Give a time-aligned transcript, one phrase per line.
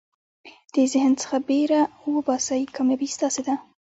[0.73, 1.81] د ذهن څخه بېره
[2.13, 3.55] وباسئ، کامیابي ستاسي ده.